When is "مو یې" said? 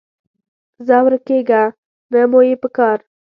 2.29-2.55